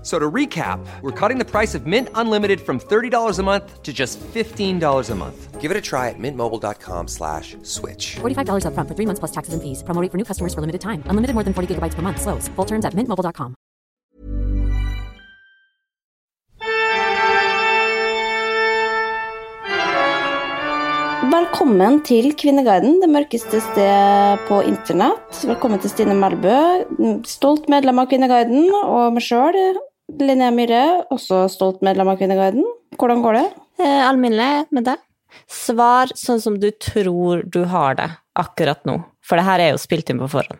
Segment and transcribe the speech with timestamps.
[0.00, 3.82] F- So to recap, we're cutting the price of Mint Unlimited from $30 a month
[3.82, 5.60] to just $15 a month.
[5.60, 8.16] Give it a try at mintmobile.com slash switch.
[8.20, 9.82] $45 upfront for three months plus taxes and fees.
[9.84, 11.02] Promo rate for new customers for limited time.
[11.04, 12.22] Unlimited more than 40 gigabytes per month.
[12.22, 12.48] Slows.
[12.56, 13.54] Full terms at mintmobile.com.
[21.30, 25.42] Velkommen til Kvinneguiden, det mørkeste sted på internett.
[25.46, 26.54] Velkommen til Stine Melbø,
[27.28, 29.58] stolt medlem av Kvinneguiden, og meg sjøl,
[30.18, 30.82] Linnea Myhre,
[31.14, 32.66] også stolt medlem av Kvinneguiden.
[32.98, 33.46] Hvordan går det?
[33.80, 35.04] Eh, Alminnelig med deg.
[35.50, 38.98] Svar sånn som du tror du har det akkurat nå.
[39.22, 40.58] For det her er jo spilt inn på forhånd.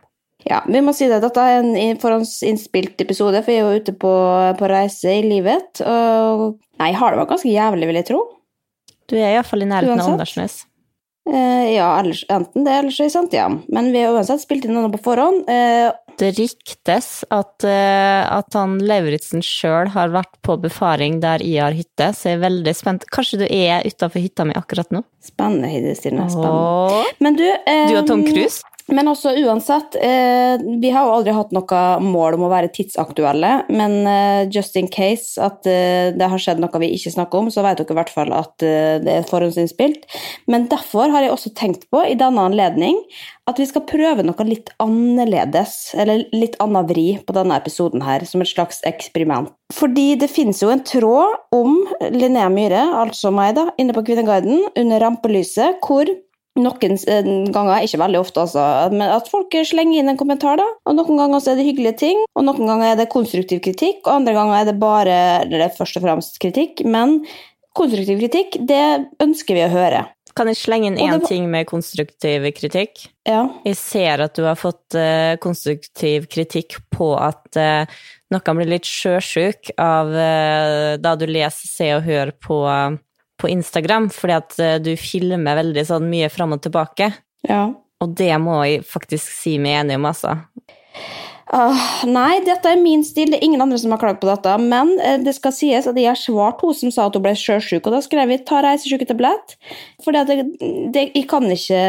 [0.48, 1.18] Ja, vi må si det.
[1.20, 4.12] Dette er en forhåndsinnspilt episode, for jeg er jo ute på,
[4.56, 5.82] på reise i livet.
[5.84, 8.20] Og nei, har det vært ganske jævlig, vil jeg tro.
[9.10, 10.14] Du er iallfall i nærheten av.
[10.14, 10.62] Åndalsnes.
[11.28, 13.60] Eh, ja, ellers, enten det, eller så i Santiam.
[13.68, 15.44] Men vi har uansett spilt inn noe på forhånd.
[15.50, 21.62] Eh, Det ryktes at, eh, at han Lauritzen sjøl har vært på befaring der jeg
[21.64, 23.06] har hytte, så jeg er veldig spent.
[23.14, 25.00] Kanskje du er utafor hytta mi akkurat nå?
[25.24, 26.26] spennende, Heidi Stine.
[26.32, 27.04] Spennende.
[27.20, 28.64] Men du eh, Du og Tom Cruise?
[28.90, 33.52] Men også uansett, eh, vi har jo aldri hatt noe mål om å være tidsaktuelle,
[33.70, 37.50] men eh, just in case at eh, det har skjedd noe vi ikke snakker om,
[37.54, 40.08] så vet dere i hvert fall at det er forhåndsinnspilt.
[40.50, 42.98] Men derfor har jeg også tenkt på i denne anledning
[43.50, 48.24] at vi skal prøve noe litt annerledes, eller litt annen vri på denne episoden her,
[48.28, 49.50] som et slags eksperiment.
[49.74, 51.78] Fordi det finnes jo en tråd om
[52.14, 56.10] Linnea Myhre, altså meg, da, inne på Kvinneguiden, under rampelyset, hvor
[56.62, 60.66] noen eh, ganger, ikke veldig ofte altså, men at folk slenger inn en kommentar, da.
[60.88, 64.20] Og noen ganger er det hyggelige ting, og noen ganger er det konstruktiv kritikk, og
[64.20, 67.20] andre ganger er det bare, eller det er først og fremst kritikk, men
[67.76, 68.84] konstruktiv kritikk, det
[69.22, 70.06] ønsker vi å høre.
[70.36, 73.02] Kan jeg slenge inn én ting med konstruktiv kritikk?
[73.26, 73.42] Ja.
[73.66, 77.82] Jeg ser at du har fått uh, konstruktiv kritikk på at uh,
[78.30, 82.60] noen blir litt sjøsjuk av uh, da du leser Se og Hør på,
[83.40, 87.12] på Instagram, fordi at eh, du filmer veldig sånn mye fram og tilbake.
[87.48, 87.68] ja.
[88.00, 90.38] Og det må jeg faktisk si meg enig om, altså.
[91.50, 93.32] Ah, nei, dette er min stil.
[93.32, 94.52] Det er ingen andre som har klagd på dette.
[94.62, 97.32] Men eh, det skal sies at jeg har svart hun som sa at hun ble
[97.38, 99.56] sjøsjuk, og da skrev jeg 'ta reisesjuketablett'.
[100.04, 101.82] For jeg kan ikke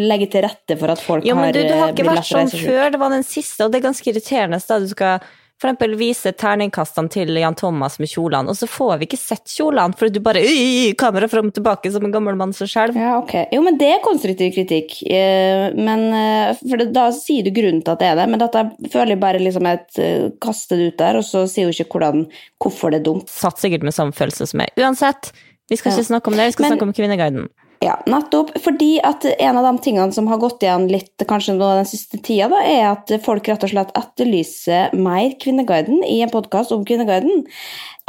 [0.00, 2.30] legge til rette for at folk Jo, men har du, du har eh, ikke vært
[2.30, 5.28] sånn før, det var den siste, og det er ganske irriterende da du skal
[5.60, 9.44] for eksempel vise terningkastene til Jan Thomas med kjolene, og så får vi ikke sett
[9.52, 12.96] kjolene, for du bare «Øy, kamera fram og tilbake som en gammel mann som selv.
[12.96, 13.34] Ja, ok.
[13.52, 14.96] Jo, men det er konstruktiv kritikk.
[15.04, 18.64] Eh, Men, eh, for da sier du grunnen til at det er det, men dette
[18.90, 21.92] føler jeg bare liksom et eh, kaste det ut der, og så sier hun ikke
[21.92, 22.24] hvordan,
[22.62, 23.28] hvorfor det er dumt.
[23.28, 24.72] Satt sikkert med samme følelse som meg.
[24.80, 25.32] Uansett,
[25.70, 27.48] vi skal ikke snakke om det, vi skal Men- snakke om Kvinneguiden.
[27.80, 28.50] Ja, nettopp.
[28.60, 32.18] Fordi at en av de tingene som har gått igjen litt kanskje nå den siste
[32.20, 36.84] tida, da, er at folk rett og slett etterlyser mer Kvinneguiden i en podkast om
[36.84, 37.46] Kvinneguiden.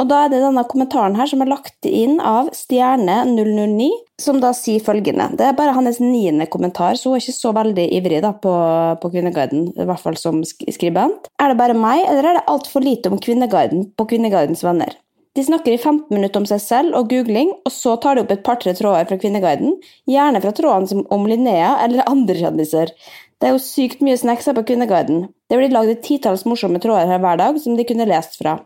[0.02, 3.88] Og da er det denne kommentaren her som er lagt inn av Stjerne009,
[4.20, 5.30] som da sier følgende.
[5.40, 8.52] Det er bare hans niende kommentar, så hun er ikke så veldig ivrig da på,
[9.00, 11.32] på Kvinneguiden, i hvert fall som skribent.
[11.40, 14.92] Er det bare meg, eller er det altfor lite om Kvinneguiden på Kvinneguidens venner?
[15.32, 18.32] De snakker i 15 minutter om seg selv og googling, og så tar de opp
[18.34, 19.78] et par-tre tråder fra Kvinneguiden,
[20.10, 22.92] gjerne fra trådene om Linnea eller andre kjendiser.
[23.40, 25.24] Det er jo sykt mye snacks her på Kvinneguiden.
[25.48, 28.58] Det blir lagd et titalls morsomme tråder her hver dag som de kunne lest fra.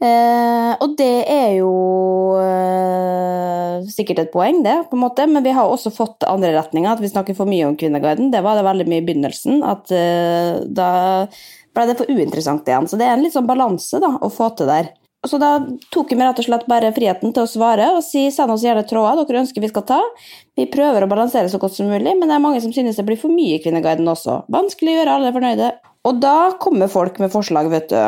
[0.00, 1.72] Eh, og det er jo
[2.40, 6.92] eh, sikkert et poeng, det, på en måte, men vi har også fått andre retninger,
[6.92, 8.28] at vi snakker for mye om Kvinneguiden.
[8.32, 10.92] Det var det veldig mye i begynnelsen, at eh, da
[11.76, 12.88] ble det for uinteressant igjen.
[12.92, 14.92] Så det er en litt sånn balanse da, å få til der.
[15.28, 15.58] Så da
[15.92, 18.86] tok vi rett og slett bare friheten til å svare og si send oss gjerne
[18.88, 19.98] tråder dere ønsker vi skal ta.
[20.56, 23.04] Vi prøver å balansere så godt som mulig, men det er mange som synes det
[23.08, 24.38] blir for mye i Kvinneguiden også.
[24.52, 25.70] Vanskelig å gjøre alle fornøyde.
[26.08, 28.00] Og da kommer folk med forslag, vet du.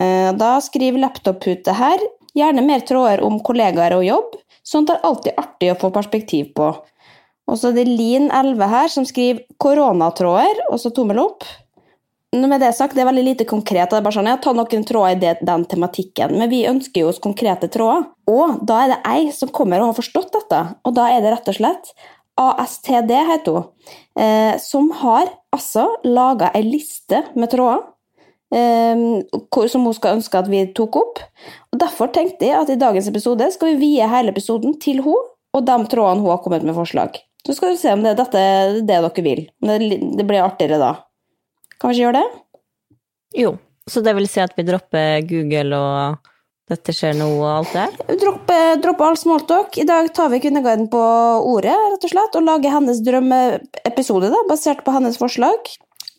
[0.00, 2.00] Eh, da skriver laptop-pute her
[2.34, 4.32] gjerne mer tråder om kollegaer og jobb.
[4.64, 6.72] Sånt er alltid artig å få perspektiv på.
[7.44, 11.44] Og så er det Lin11 her som skriver koronatråder, og så tommel opp
[12.50, 13.90] med det sagt, det er veldig lite konkret.
[13.90, 17.00] det er bare sånn, Jeg tar noen tråder i det, den tematikken, men vi ønsker
[17.00, 18.08] jo oss konkrete tråder.
[18.26, 21.32] Og da er det ei som kommer og har forstått dette, og da er det
[21.34, 21.94] rett og slett
[22.40, 23.64] ASTD, heter hun,
[24.18, 27.84] eh, som har altså laga ei liste med tråder.
[28.54, 28.96] Eh,
[29.68, 31.22] som hun skal ønske at vi tok opp.
[31.72, 35.30] Og Derfor tenkte jeg at i dagens episode skal vi vie hele episoden til hun
[35.54, 37.18] og de trådene hun har kommet med forslag.
[37.46, 39.44] Så skal vi se om det, dette er det dere vil.
[39.60, 39.78] Det,
[40.18, 40.94] det blir artigere da.
[41.78, 42.42] Kan vi ikke gjøre det?
[43.44, 43.56] Jo.
[43.90, 46.30] Så det vil si at vi dropper Google og
[46.70, 48.18] dette skjer nå og alt det her?
[48.22, 49.76] Droppe, droppe all smalltalk.
[49.76, 51.00] I dag tar vi Kvinneguiden på
[51.44, 55.74] ordet rett og slett, og lager hennes drømmeepisode da, basert på hennes forslag.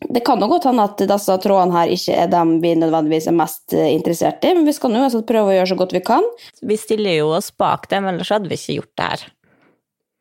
[0.06, 3.38] Det kan jo godt hende at disse trådene her ikke er dem vi nødvendigvis er
[3.40, 6.28] mest interessert i, men vi skal nå prøve å gjøre så godt vi kan.
[6.62, 9.26] Vi stiller jo oss bak dem, ellers hadde vi ikke gjort det her.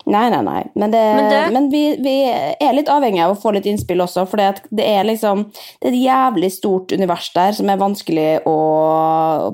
[0.05, 0.63] Nei, nei, nei.
[0.75, 1.43] Men, det, men, det...
[1.55, 5.07] men vi, vi, er litt avhengig av å få litt innspill også, for det er
[5.09, 8.59] liksom Det er et jævlig stort univers der som er vanskelig å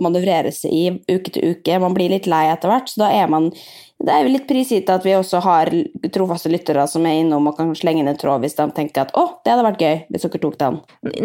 [0.02, 1.78] manøvrere seg i uke til uke.
[1.82, 3.52] Man blir litt lei etter hvert, så da er man
[4.00, 5.68] det er jo litt prisgitt at vi også har
[6.14, 9.26] trofaste lyttere som er innom og kan slenge en tråd hvis de tenker at å,
[9.44, 10.78] det hadde vært gøy hvis dere tok den.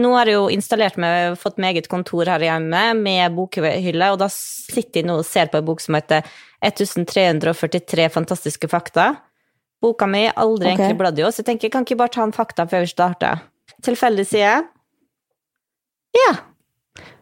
[0.04, 4.20] Nå har jeg jo installert meg, fått meg eget kontor her hjemme med bokhylle, og
[4.20, 6.28] da sitter jeg nå og ser på en bok som heter
[6.66, 9.14] 1343 fantastiske fakta.
[9.84, 10.76] Boka mi er aldri okay.
[10.76, 12.92] egentlig bladd i oss, jeg tenker jeg kan ikke bare ta en fakta før vi
[12.92, 13.46] starter.
[13.88, 14.58] Tilfeldig side?
[16.16, 16.36] Ja.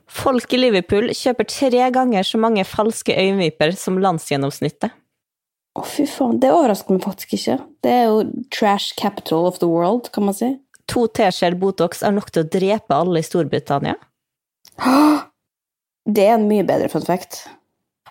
[0.09, 4.97] Folk i Liverpool kjøper tre ganger så mange falske øyenviper som landsgjennomsnittet.
[5.73, 6.37] Å, oh, fy faen.
[6.37, 7.57] Det overrasker meg faktisk ikke.
[7.81, 10.51] Det er jo trash capital of the world, kan man si.
[10.93, 13.97] To teskjeer Botox er nok til å drepe alle i Storbritannia.
[16.03, 17.45] Det er en mye bedre fun fact.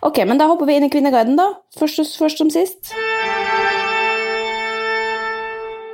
[0.03, 1.53] Ok, men da hopper vi inn i Kvinneguiden, da.
[1.79, 2.94] Først, først som sist.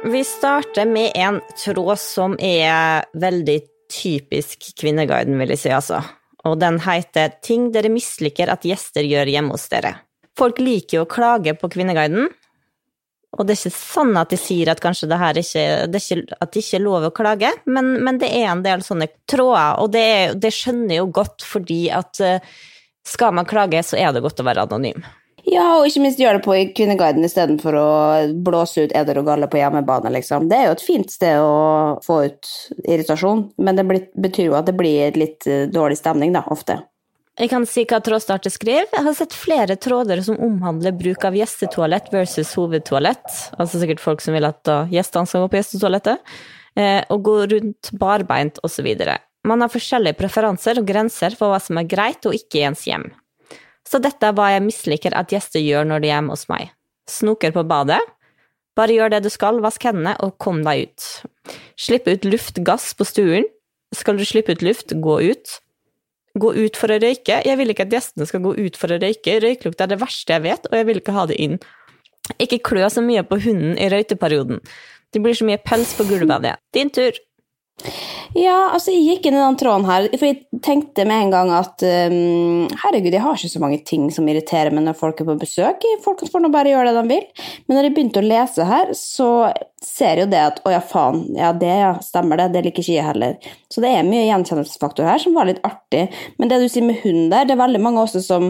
[0.08, 3.58] Vi starter med en tråd som er veldig
[3.92, 6.00] typisk Kvinneguiden, vil jeg si, altså.
[6.46, 9.98] Og den heter 'Ting dere misliker at gjester gjør hjemme hos dere'.
[10.38, 12.28] Folk liker jo å klage på Kvinneguiden,
[13.36, 16.04] og det er ikke sånn at de sier at kanskje det her ikke, det er
[16.04, 19.10] ikke, at det ikke er lov å klage, men, men, det er en del sånne
[19.28, 20.08] tråder, og det,
[20.40, 22.58] det skjønner jeg jo godt, fordi at eh,
[23.08, 25.04] skal man klage, så er det godt å være anonym.
[25.48, 27.88] Ja, og ikke minst gjøre det på Kvinneguiden istedenfor å
[28.44, 30.48] blåse ut eder og galle på hjemmebane, liksom.
[30.50, 32.50] Det er jo et fint sted å få ut
[32.84, 36.82] irritasjon, men det betyr jo at det blir litt eh, dårlig stemning, da, ofte.
[37.38, 38.88] Jeg kan si hva trådstarter skriver.
[38.90, 43.28] Jeg har sett flere tråder som omhandler bruk av gjestetoalett versus hovedtoalett.
[43.54, 46.32] Altså sikkert folk som vil at gjestene skal gå på gjestetoalettet.
[46.78, 48.88] Eh, og gå rundt barbeint osv.
[49.46, 52.82] Man har forskjellige preferanser og grenser for hva som er greit og ikke i ens
[52.90, 53.06] hjem.
[53.86, 56.74] Så dette er hva jeg misliker at gjester gjør når de er hjemme hos meg.
[57.08, 58.00] Snoker på badet.
[58.78, 61.06] Bare gjør det du skal, vask hendene og kom deg ut.
[61.78, 63.46] Slipp ut luft, gass på stuen.
[63.94, 65.58] Skal du slippe ut luft, gå ut
[66.42, 67.40] gå ut for å røyke.
[67.46, 69.38] Jeg vil ikke at gjestene skal gå ut for å røyke.
[69.44, 71.58] Røyklukt er det verste jeg vet, og jeg vil ikke ha det inn.
[72.42, 74.60] Ikke klø så mye på hunden i røyteperioden.
[75.14, 76.54] Det blir så mye pels på gulvet av det.
[76.76, 77.16] Din tur.
[78.36, 81.52] Ja, altså jeg gikk inn i den tråden her, for jeg tenkte med en gang
[81.54, 85.28] at um, herregud, jeg har ikke så mange ting som irriterer meg når folk er
[85.30, 85.86] på besøk.
[86.04, 87.26] Folk får nå bare gjøre det de vil.
[87.66, 89.30] Men når jeg begynte å lese her, så
[89.84, 92.82] ser jeg jo det at å ja, faen, ja det ja, stemmer det, det liker
[92.82, 93.50] ikke jeg heller.
[93.70, 96.08] Så det er mye gjenkjennelsesfaktor her som var litt artig.
[96.40, 98.48] Men det du sier med hund der, det er veldig mange også som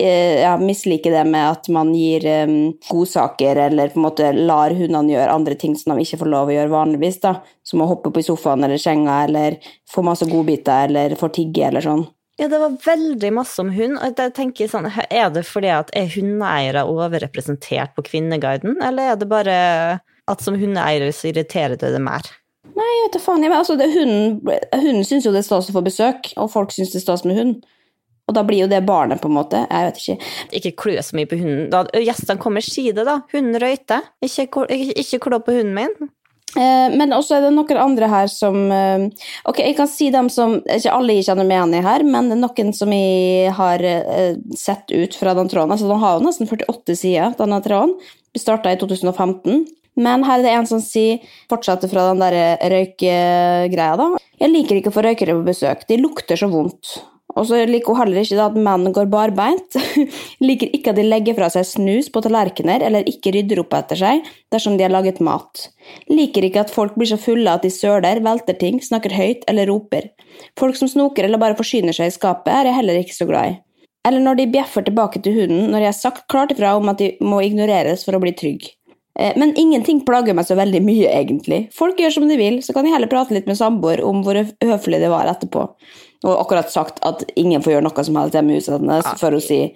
[0.00, 2.56] eh, ja, misliker det med at man gir um,
[2.88, 6.50] godsaker, eller på en måte lar hundene gjøre andre ting som de ikke får lov
[6.50, 7.36] å gjøre vanligvis, da.
[7.64, 9.58] Som å hoppe på i sofaen eller senga, eller
[9.90, 12.06] få masse godbiter, eller få tigge, eller sånn.
[12.40, 13.98] Ja, det var veldig masse om hund.
[14.00, 19.16] og jeg tenker sånn, Er det fordi at er hundeeiere overrepresentert på Kvinneguiden, eller er
[19.16, 22.26] det bare at som hundeeiere så irriterer det deg mer?
[22.74, 23.44] Nei, jeg vet da faen.
[23.44, 24.40] Jeg, altså, det, hunden,
[24.72, 27.24] hunden syns jo det er stas å få besøk, og folk syns det er stas
[27.28, 27.62] med hund.
[28.24, 29.60] Og da blir jo det barnet, på en måte.
[29.68, 30.32] Jeg vet ikke.
[30.58, 31.68] Ikke klø så mye på hunden.
[31.70, 33.18] Da gjestene kommer, si det, da.
[33.34, 34.06] Hunden røyter.
[34.24, 34.48] Ikke,
[34.96, 36.12] ikke klå på hunden min.
[36.54, 39.08] Eh, men også er det noen andre her som eh,
[39.50, 42.30] Ok, jeg kan si dem som Ikke alle jeg kjenner meg igjen i her, men
[42.38, 45.72] noen som jeg har eh, sett ut fra den tråden.
[45.74, 47.96] Altså, den har jo nesten 48 sider, denne tråden.
[48.34, 49.64] Vi starta i 2015.
[49.94, 54.08] Men her er det en som sier, fortsetter fra den der røykegreia, da.
[54.42, 55.84] Jeg liker ikke å få røykere på besøk.
[55.86, 56.96] De lukter så vondt.
[57.34, 59.78] Og så liker hun heller ikke at menn går barbeint.
[60.46, 64.00] liker ikke at de legger fra seg snus på tallerkener eller ikke rydder opp etter
[64.00, 65.68] seg dersom de har laget mat.
[66.10, 69.68] Liker ikke at folk blir så fulle at de søler, velter ting, snakker høyt eller
[69.70, 70.12] roper.
[70.60, 73.50] Folk som snoker eller bare forsyner seg i skapet, er jeg heller ikke så glad
[73.50, 73.58] i.
[74.04, 77.00] Eller når de bjeffer tilbake til hunden når jeg har sagt klart ifra om at
[77.00, 78.66] de må ignoreres for å bli trygg.
[79.14, 81.60] Men ingenting plager meg så veldig mye, egentlig.
[81.74, 84.40] Folk gjør som de vil, så kan jeg heller prate litt med samboer om hvor
[84.42, 85.68] høflig det var etterpå.
[86.24, 89.36] Og akkurat sagt at ingen får gjøre noe som helst hjemme i huset hennes, for
[89.36, 89.66] å si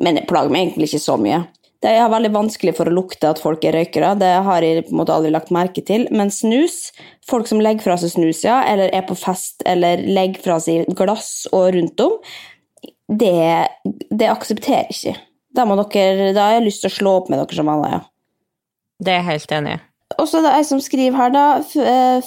[0.00, 1.42] Men det plager meg egentlig ikke så mye.
[1.80, 4.92] Det er veldig vanskelig for å lukte at folk er røykere, det har jeg på
[4.92, 6.04] en måte aldri lagt merke til.
[6.12, 6.90] Men snus,
[7.28, 10.88] folk som legger fra seg snus, ja, eller er på fest, eller legger fra seg
[10.96, 12.18] glass og rundt om,
[13.08, 13.32] det,
[14.12, 15.16] det aksepterer ikke.
[15.56, 18.02] Da, dere, da har jeg lyst til å slå opp med dere som alle, ja.
[19.00, 19.80] Det er jeg helt enig i.
[20.20, 21.46] Og så er det ei som skriver her, da.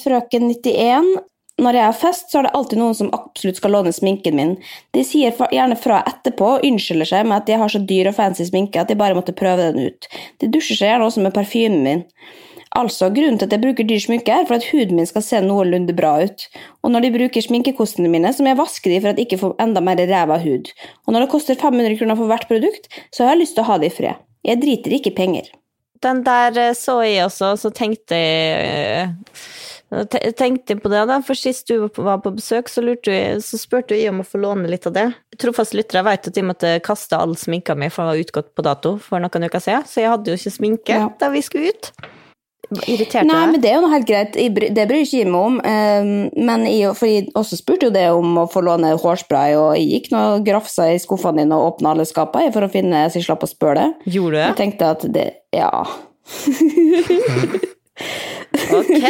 [0.01, 1.13] Frøken 91.
[1.61, 4.53] Når jeg har fest, så er det alltid noen som absolutt skal låne sminken min.
[4.97, 8.17] De sier gjerne fra etterpå og unnskylder seg med at de har så dyr og
[8.17, 10.09] fancy sminke at de bare måtte prøve den ut.
[10.41, 12.03] De dusjer seg gjerne også med parfymen min.
[12.73, 15.41] Altså, Grunnen til at jeg bruker dyr sminke, er for at huden min skal se
[15.45, 16.47] noenlunde bra ut.
[16.81, 19.37] Og når de bruker sminkekostene mine, så må jeg vaske de for at de ikke
[19.43, 20.71] får enda mer ræva hud.
[21.05, 23.69] Og når det koster 500 kroner for hvert produkt, så har jeg lyst til å
[23.69, 24.25] ha det i fred.
[24.41, 25.53] Jeg driter ikke i penger.
[26.03, 29.13] Den der så jeg også, så tenkte jeg
[30.37, 34.13] tenkte på det, da, for sist du var på besøk, så, jeg, så spurte jeg
[34.13, 35.07] om å få låne litt av det.
[35.41, 38.65] Trofast lyttere vet at jeg måtte kaste all sminka mi, for den var utgått på
[38.65, 41.07] dato for noen uker siden, så jeg hadde jo ikke sminke ja.
[41.19, 41.93] da vi skulle ut.
[42.87, 44.33] Irriterte Nei, men det er jo noe helt greit.
[44.33, 45.57] Det bryr ikke jeg meg om.
[46.47, 49.89] Men jeg, for jeg også spurte jo det om å få låne hårspray, og jeg
[49.91, 53.19] gikk nå og grafsa i skuffene dine og åpna alle skapene for å finne så
[53.19, 54.15] jeg slapp å spørre det.
[54.15, 54.47] Gjorde du det?
[54.47, 55.71] Jeg tenkte at det Ja.
[58.73, 59.03] Ok!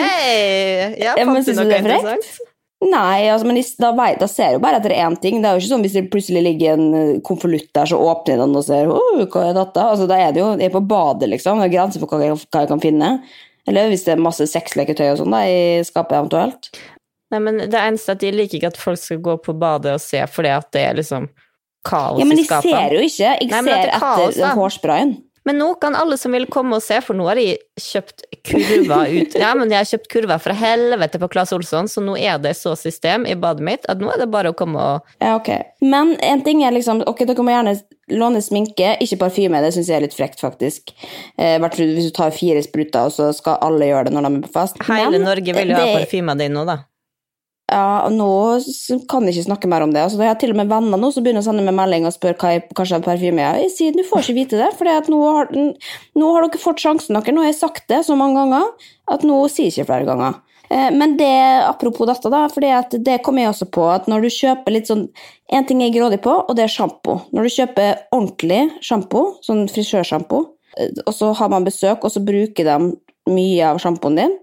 [1.00, 2.34] Ja, fant du noe interessant?
[2.84, 5.40] Nei, altså, men da, da ser jo bare etter én ting.
[5.42, 8.42] Det er jo ikke sånn hvis det plutselig ligger en eh, konvolutt der, så åpner
[8.44, 9.86] den og ser oh, hva er dette?
[9.94, 11.62] Altså, da er det jo Jeg er på badet, liksom.
[11.62, 13.14] Det er grenser for hva jeg, hva jeg, kan finne.
[13.70, 16.72] Eller hvis det er masse sexleketøy og sånn da, i skapet eventuelt.
[17.34, 19.96] Nei, men det eneste er at de liker ikke at folk skal gå på badet
[19.96, 21.30] og se fordi at det er liksom
[21.88, 22.30] kaos i skapet.
[22.30, 23.32] Men jeg ser jo ikke.
[23.32, 25.16] Jeg Nei, ser kaos, etter hårsprayen.
[25.48, 29.12] Men nå kan alle som vil komme og se, for nå har de kjøpt kurver
[29.12, 32.40] ut Ja, men jeg har kjøpt kurver fra helvete på Claes Olsson, så nå er
[32.44, 35.36] det så system i badet mitt at nå er det bare å komme og Ja,
[35.36, 35.52] ok.
[35.84, 37.76] Men en ting er liksom Ok, dere må gjerne
[38.14, 39.60] låne sminke, ikke parfyme.
[39.64, 40.92] Det syns jeg er litt frekt, faktisk.
[41.40, 44.48] Eh, hvis du tar fire spruter, og så skal alle gjøre det når de er
[44.48, 44.82] på fest.
[44.88, 46.82] Hele men, Norge vil jo ha parfyma di nå, da.
[47.74, 48.30] Ja, nå
[49.10, 50.04] kan jeg ikke snakke mer om det.
[50.06, 52.14] Altså, jeg har til og med venner nå som begynner å sende meg melding og
[52.14, 55.22] spør hva jeg kanskje har jeg sier du får ikke vite det, for nå,
[56.20, 57.34] nå, har dere fått sjansen dere.
[57.34, 60.38] Nå har jeg sagt det så mange ganger at nå sier jeg ikke flere ganger.
[60.70, 61.32] Eh, men det,
[61.66, 62.62] apropos dette, da, for
[62.94, 65.08] det kommer jeg også på at når du kjøper litt sånn
[65.54, 67.20] En ting jeg er grådig på, og det er sjampo.
[67.36, 70.40] Når du kjøper ordentlig sjampo, sånn frisørsjampo,
[70.80, 72.78] eh, og så har man besøk, og så bruker de
[73.30, 74.34] mye av sjampoen din,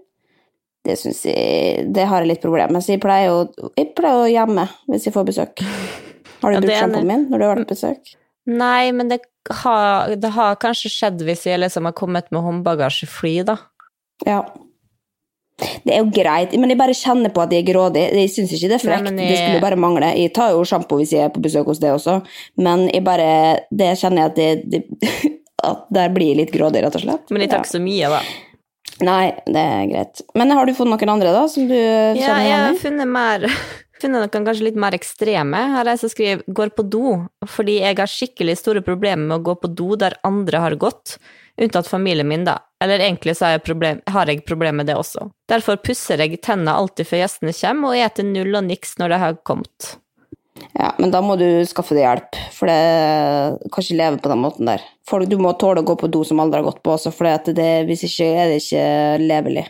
[0.85, 2.85] det syns jeg Det har jeg litt problemer med.
[2.85, 5.61] Så jeg pleier, å, jeg pleier å gjemme hvis jeg får besøk.
[6.41, 8.15] Har du ja, brukt sjampoen min når du har vært på besøk?
[8.49, 9.19] Nei, men det
[9.61, 13.59] har, det har, kanskje skjedd hvis jeg liksom har kommet med håndbagasjefly, da.
[14.25, 14.41] Ja.
[15.85, 18.07] Det er jo greit, men jeg bare kjenner på at jeg er grådig.
[18.17, 19.11] Jeg syns ikke det er frekt.
[19.11, 19.17] Jeg...
[19.19, 20.09] Det skulle bare mangle.
[20.17, 22.17] Jeg tar jo sjampo hvis jeg er på besøk hos deg også,
[22.65, 23.27] men jeg bare
[23.69, 27.29] Det kjenner jeg at det, det At der blir jeg litt grådig, rett og slett.
[27.29, 28.21] Men jeg tar ikke så mye, da.
[28.99, 30.23] Nei, det er greit.
[30.37, 33.45] Men har du funnet noen andre, da, som du Ja, jeg har funnet, mer,
[34.01, 35.61] funnet noen kanskje litt mer ekstreme.
[35.75, 39.39] Her er jeg som skriver 'går på do', fordi jeg har skikkelig store problemer med
[39.39, 41.17] å gå på do der andre har gått,
[41.61, 42.59] unntatt familien min, da.
[42.83, 45.29] Eller egentlig så har jeg, problem, har jeg problemer med det også.
[45.49, 49.17] Derfor pusser jeg tennene alltid før gjestene kommer, og eter null og niks når de
[49.25, 49.95] har kommet.
[50.77, 54.41] Ja, men da må du skaffe deg hjelp, for det kan ikke leve på den
[54.43, 54.83] måten der.
[55.07, 57.27] Folk, du må tåle å gå på do som aldri har gått på også, for
[57.27, 58.85] det, hvis ikke er det ikke
[59.25, 59.65] levelig.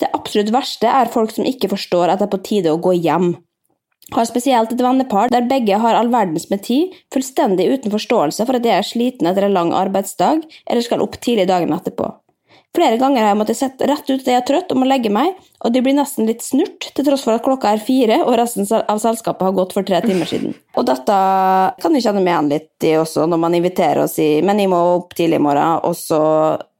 [0.00, 2.96] Det absolutt verste er folk som ikke forstår at det er på tide å gå
[2.98, 3.34] hjem.
[4.12, 8.58] Har spesielt et vennepar der begge har all verdens med tid, fullstendig uten forståelse for
[8.58, 12.10] at jeg er sliten etter en lang arbeidsdag eller skal opp tidlig dagen etterpå.
[12.72, 15.10] Flere ganger har jeg måttet sette rett ut det jeg er trøtt og må legge
[15.12, 18.32] meg, og de blir nesten litt snurt, til tross for at klokka er fire og
[18.40, 20.54] resten av selskapet har gått for tre timer siden.
[20.80, 21.18] Og dette
[21.84, 24.72] kan jeg kjenne meg igjen litt i også, når man inviterer og sier 'men jeg
[24.72, 26.22] må opp tidlig i morgen', og så,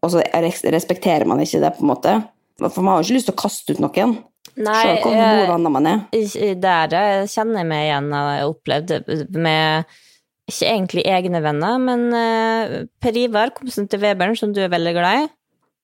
[0.03, 0.25] og så
[0.73, 2.15] respekterer man ikke det, på en måte.
[2.59, 4.17] For man har jo ikke lyst til å kaste ut noen.
[4.57, 6.01] Nei, eh, gode venner man er.
[6.13, 6.61] det.
[6.61, 9.85] der eh, kjenner jeg meg igjen og har opplevd det med
[10.49, 14.93] ikke egentlig egne venner, men eh, Per Ivar, kompisen til Webern, som du er veldig
[14.97, 15.31] glad i,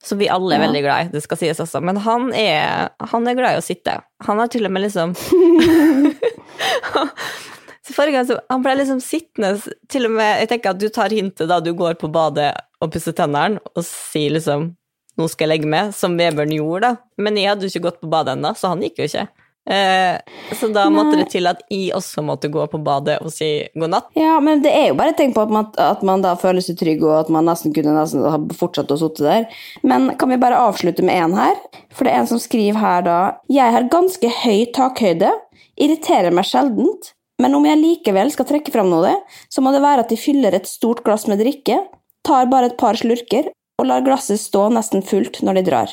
[0.04, 3.26] som vi alle er veldig glad i, det skal sies også, men han er, han
[3.26, 3.98] er glad i å sitte.
[4.26, 5.14] Han har til og med liksom
[7.88, 9.56] Forrige gang så han ble liksom sittende
[9.90, 12.92] til og med, Jeg tenker at du tar hintet da du går på badet og
[12.94, 14.74] pusser tennene, og sier liksom
[15.18, 16.92] 'nå skal jeg legge meg', som Vebjørn gjorde, da.
[17.18, 19.24] Men jeg hadde jo ikke gått på badet ennå, så han gikk jo ikke.
[19.68, 20.16] Eh,
[20.56, 21.24] så da måtte Nei.
[21.24, 24.06] det til at jeg også måtte gå på badet og si god natt.
[24.16, 26.64] Ja, men det er jo bare et tegn på at man, at man da føler
[26.64, 29.60] seg trygg, og at man nesten kunne nesten ha fortsatt å sitte der.
[29.84, 31.60] Men kan vi bare avslutte med en her?
[31.92, 33.18] For det er en som skriver her da
[33.52, 35.34] Jeg har ganske høy takhøyde,
[35.78, 39.12] irriterer meg sjeldent, men om jeg likevel skal trekke fram noe,
[39.52, 41.82] så må det være at de fyller et stort glass med drikke,
[42.26, 45.92] tar bare et par slurker og lar glasset stå nesten fullt når de drar.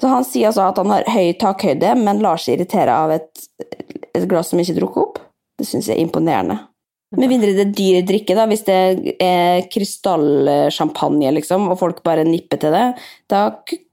[0.00, 3.46] Så han sier altså at han har høy takhøyde, men lar seg irritere av et,
[4.14, 5.22] et glass som ikke er drukket opp.
[5.58, 6.60] Det syns jeg er imponerende.
[7.16, 8.44] Med mindre det er dyr drikke, da.
[8.50, 8.78] Hvis det
[9.24, 12.84] er krystallsjampanje, liksom, og folk bare nipper til det,
[13.32, 13.46] da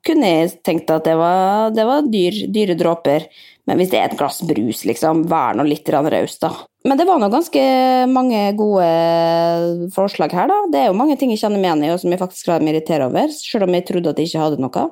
[0.05, 3.29] kunne jeg tenkt at det var, det var dyr, dyre dråper.
[3.65, 6.51] Men hvis det er et glass brus, liksom, vær nå litt raus, da.
[6.85, 7.63] Men det var nå ganske
[8.11, 10.59] mange gode forslag her, da.
[10.73, 12.61] Det er jo mange ting jeg kjenner meg igjen i, og som jeg faktisk lar
[12.61, 14.85] meg irritere over, selv om jeg trodde at jeg ikke hadde noe.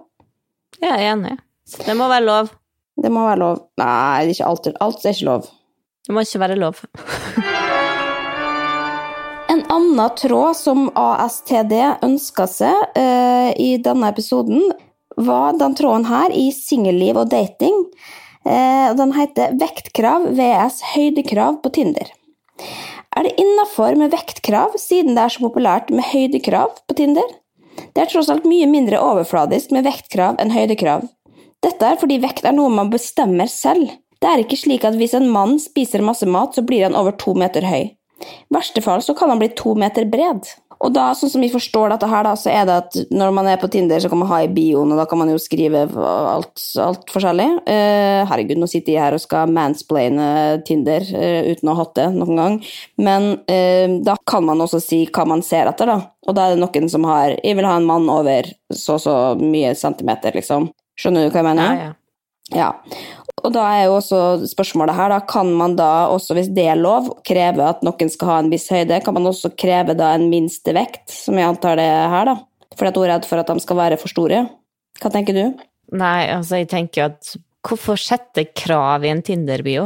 [0.83, 1.37] Jeg er enig.
[1.85, 2.49] Det må være lov.
[2.99, 3.61] Det må være lov.
[3.79, 4.79] Nei, det er ikke alltid.
[4.83, 5.45] Alt er ikke lov.
[6.03, 6.83] Det må ikke være lov.
[9.53, 14.63] En annen tråd som ASTD ønska seg uh, i denne episoden,
[15.13, 17.75] var den tråden her i singelliv og dating.
[18.47, 22.09] Uh, den heter 'Vektkrav VS høydekrav på Tinder'.
[23.13, 27.29] Er det innafor med vektkrav, siden det er så populært med høydekrav på Tinder?
[27.93, 31.05] Det er tross alt mye mindre overfladisk med vektkrav enn høydekrav.
[31.63, 33.91] Dette er fordi vekt er noe man bestemmer selv.
[34.19, 37.13] Det er ikke slik at hvis en mann spiser masse mat, så blir han over
[37.19, 37.93] to meter høy.
[38.23, 40.47] I verste fall så kan han bli to meter bred.
[40.83, 43.47] Og da, sånn som vi forstår dette her, da, så er det at når man
[43.47, 45.85] er på Tinder, så kan man ha i bioen, og da kan man jo skrive
[45.95, 47.47] alt, alt forskjellig.
[47.63, 50.27] Uh, herregud, nå sitter jeg her og skal mansplaine
[50.67, 52.59] Tinder uh, uten å ha hatt det noen gang.
[52.99, 55.99] Men uh, da kan man også si hva man ser etter, da.
[56.27, 59.17] Og da er det noen som har Jeg vil ha en mann over så så
[59.39, 60.71] mye centimeter, liksom.
[60.99, 61.69] Skjønner du hva jeg mener?
[61.79, 61.99] Ja, ja.
[62.51, 62.75] Ja.
[63.41, 66.79] Og da er jo også spørsmålet her, da, kan man da også, hvis det er
[66.79, 69.01] lov, kreve at noen skal ha en viss høyde?
[69.03, 72.37] Kan man også kreve da en minstevekt, som jeg antar det er her, da?
[72.77, 74.45] Fordi at hun er redd for at de skal være for store?
[75.01, 75.65] Hva tenker du?
[75.97, 79.85] Nei, altså, jeg tenker at Hvorfor sette krav i en Tinder-bio?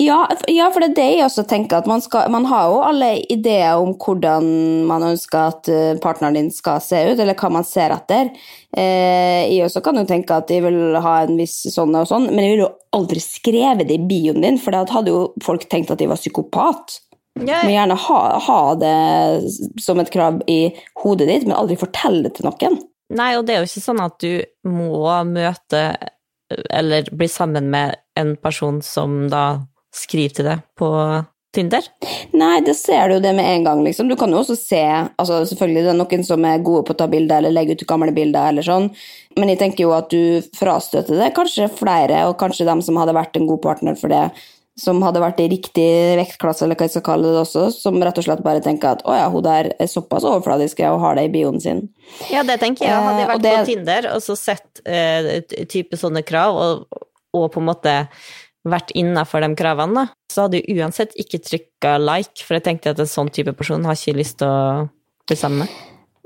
[0.00, 2.78] Ja, ja, for det er det jeg også tenker, at man, skal, man har jo
[2.86, 4.46] alle ideer om hvordan
[4.88, 8.30] man ønsker at eh, partneren din skal se ut, eller hva man ser etter.
[8.72, 12.30] Eh, jeg også kan jo tenke at jeg vil ha en viss sånn og sånn,
[12.30, 15.68] men jeg ville jo aldri skrevet det i bioen din, for da hadde jo folk
[15.68, 16.96] tenkt at jeg var psykopat.
[17.36, 17.60] Yeah.
[17.64, 18.96] Men gjerne ha, ha det
[19.80, 20.60] som et krav i
[21.04, 22.80] hodet ditt, men aldri fortelle det til noen.
[23.12, 24.40] Nei, og det er jo ikke sånn at du
[24.72, 25.84] må møte
[26.72, 30.88] eller bli sammen med en person som da skriver til deg på
[31.52, 31.84] Tinder.
[32.32, 34.08] Nei, det ser du jo det med en gang, liksom.
[34.08, 34.78] Du kan jo også se
[35.20, 37.84] altså Selvfølgelig det er noen som er gode på å ta bilder eller legge ut
[37.90, 38.86] gamle bilder eller sånn,
[39.36, 43.12] men jeg tenker jo at du frastøter det kanskje flere, og kanskje dem som hadde
[43.18, 44.22] vært en god partner for det,
[44.80, 45.86] som hadde vært i riktig
[46.22, 49.04] vektklasse, eller hva jeg skal kalle det også, som rett og slett bare tenker at
[49.04, 51.82] å ja, hun der er såpass overfladisk og har det i bioen sin.
[52.32, 52.96] Ja, det tenker jeg.
[52.96, 57.04] Hadde jeg Eh, vært det- på Tinder og så sett eh, type sånne krav, og,
[57.36, 58.08] og på en måte
[58.68, 62.92] vært innafor de kravene, da, så hadde jeg uansett ikke trykka like, for jeg tenkte
[62.94, 64.86] at en sånn type person har ikke lyst til å
[65.28, 65.76] bli sammen med.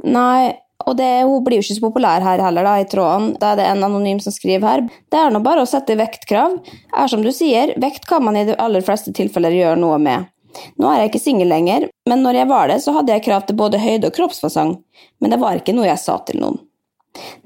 [0.05, 0.55] Nei,
[0.87, 3.31] Og det, hun blir jo ikke så populær her heller, da, i tråden.
[3.41, 4.83] Da er det en anonym som skriver her.
[5.11, 6.59] Det er nå bare å sette vektkrav.
[6.93, 10.29] Er som du sier, vekt kan man i de aller fleste tilfeller gjøre noe med.
[10.77, 13.49] Nå er jeg ikke singel lenger, men når jeg var det, så hadde jeg krav
[13.49, 14.77] til både høyde og kroppsfasong.
[15.21, 16.61] Men det var ikke noe jeg sa til noen.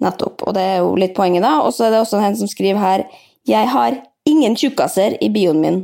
[0.03, 0.43] Nettopp.
[0.51, 1.61] Og det er jo litt poenget, da.
[1.63, 3.07] Og så er det også en som skriver her
[3.49, 5.81] Jeg har ingen tjukkaser i bioen min,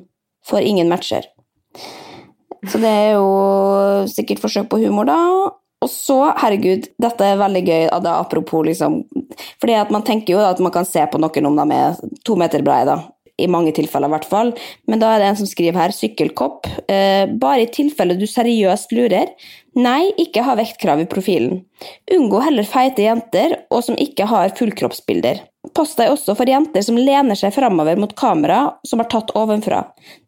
[0.47, 1.27] for ingen matcher.
[2.67, 5.19] Så det er jo sikkert forsøk på humor, da.
[5.85, 9.03] Og så, herregud, dette er veldig gøy, er apropos liksom
[9.61, 12.39] fordi at man tenker jo at man kan se på noen om de er to
[12.41, 13.03] meter breie, da.
[13.37, 14.55] I mange tilfeller, i hvert fall.
[14.89, 16.71] Men da er det en som skriver her, sykkelkopp.
[16.89, 19.35] Eh, bare i tilfelle du seriøst lurer.
[19.77, 21.59] Nei, ikke ha vektkrav i profilen.
[22.17, 25.43] Unngå heller feite jenter, og som ikke har fullkroppsbilder.
[25.75, 29.83] Pass deg også for jenter som lener seg framover mot kamera som er tatt ovenfra.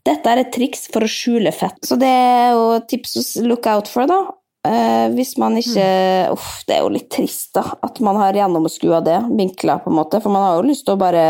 [0.07, 1.79] Dette er et triks for å skjule fett.
[1.87, 4.19] Så det er jo tips å look out for, da.
[4.67, 5.85] Eh, hvis man ikke
[6.35, 7.65] Uff, det er jo litt trist, da.
[7.85, 9.19] At man har gjennomskua det.
[9.39, 10.21] Vinkla, på en måte.
[10.25, 11.25] For man har jo lyst til å bare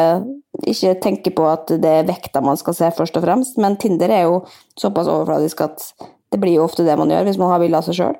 [0.66, 3.60] ikke tenke på at det er vekta man skal se, først og fremst.
[3.60, 4.40] Men Tinder er jo
[4.80, 5.90] såpass overfladisk at
[6.32, 8.18] det blir jo ofte det man gjør hvis man har bilde av seg sjøl.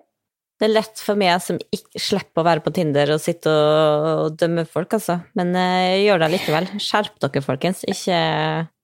[0.58, 4.34] Det er lett for meg som ikke slipper å være på Tinder og sitte og
[4.40, 5.20] dømme folk, altså.
[5.38, 6.66] Men eh, gjør det likevel.
[6.82, 7.84] Skjerp dere, folkens.
[7.86, 8.18] Ikke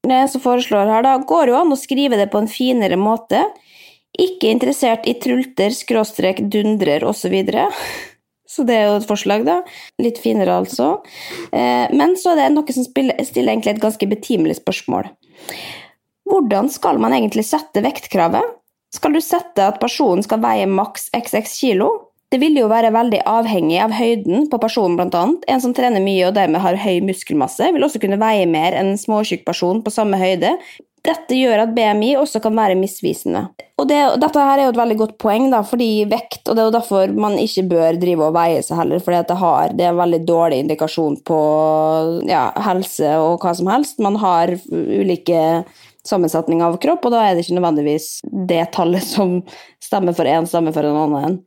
[0.06, 3.42] Det som foreslår her, da, går jo an å skrive det på en finere måte.
[4.14, 7.34] Ikke interessert i trulter, skråstrek, dundrer osv.
[7.42, 7.66] Så,
[8.54, 9.58] så det er jo et forslag, da.
[9.98, 11.00] Litt finere, altså.
[11.50, 15.10] Eh, Men så er det noe som stiller egentlig et ganske betimelig spørsmål.
[16.30, 18.60] Hvordan skal man egentlig sette vektkravet?
[18.94, 21.90] Skal du sette at personen skal veie maks xx kilo?
[22.32, 25.44] Det vil jo være veldig avhengig av høyden på personen, annet.
[25.50, 28.94] En som trener mye og dermed har høy muskelmasse, vil også kunne veie mer enn
[28.94, 30.56] en småtjukk person på samme høyde.
[31.04, 33.44] Dette gjør at BMI også kan være misvisende.
[33.76, 36.62] Og det, dette her er jo et veldig godt poeng, da, fordi vekt, og det
[36.62, 39.84] er jo derfor man ikke bør drive og veie seg heller, fordi det, har, det
[39.84, 41.40] er en veldig dårlig indikasjon på
[42.30, 44.00] ja, helse og hva som helst.
[44.02, 45.42] Man har ulike
[46.08, 48.08] sammensetninger av kropp, og da er det ikke nødvendigvis
[48.48, 49.38] det tallet som
[49.82, 51.38] stemmer for én, stemmer for en annen.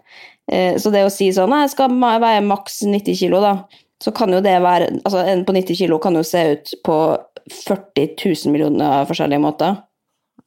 [0.51, 3.65] Eh, Så det å si sånn Jeg skal veie maks 90 kilo, da.
[4.03, 6.97] Så kan jo det være Altså, en på 90 kilo kan jo se ut på
[7.65, 9.77] 40 000 millioner forskjellige måter.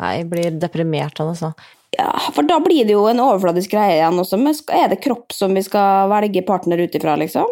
[0.00, 1.52] Nei, jeg blir deprimert av det, så.
[1.96, 4.38] Ja, for da blir det jo en overfladisk greie igjen også.
[4.40, 7.48] Men er det kropp som vi skal velge partner ut ifra, liksom?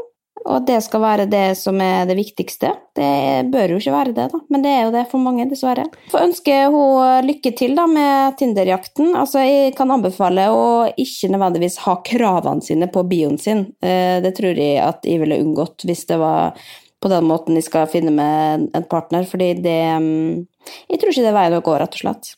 [0.47, 2.71] Og det skal være det som er det viktigste?
[2.97, 3.11] Det
[3.53, 4.41] bør jo ikke være det, da.
[4.53, 5.87] Men det er jo det for mange, dessverre.
[6.13, 9.15] Får ønske hun lykke til da med Tinder-jakten.
[9.19, 13.67] Altså, jeg kan anbefale å ikke nødvendigvis ha kravene sine på bioen sin.
[13.83, 16.59] Eh, Det tror jeg at jeg ville unngått hvis det var
[16.99, 20.47] på den måten jeg skal finne med en partner, fordi det mm,
[20.91, 22.33] Jeg tror ikke det er veien å gå, rett og slett.